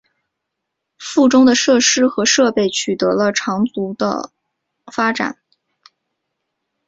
[0.97, 4.31] 附中的设施和设备取得了长足的
[4.91, 5.37] 发展。